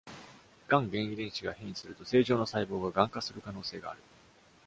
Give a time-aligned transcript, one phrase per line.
[0.67, 3.99] がん原遺伝子が変異すると、正常な細胞ががん化する可能性がある。